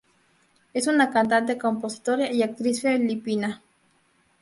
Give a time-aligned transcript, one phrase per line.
[0.73, 3.61] Es una cantante, compositora y actriz filipina.